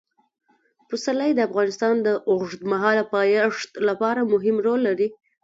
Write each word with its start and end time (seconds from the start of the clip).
پسرلی 0.87 1.31
د 1.35 1.39
افغانستان 1.49 1.95
د 2.01 2.07
اوږدمهاله 2.31 3.03
پایښت 3.13 3.69
لپاره 3.87 4.29
مهم 4.33 4.55
رول 4.65 4.79
لري. 4.87 5.07